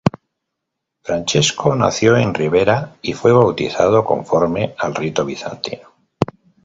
Francesco 1.03 1.75
nació 1.75 2.17
en 2.17 2.33
Ribera 2.33 2.95
y 3.03 3.13
fue 3.13 3.33
bautizado 3.33 4.03
conforme 4.03 4.73
al 4.79 4.95
rito 4.95 5.23
bizantino. 5.23 5.89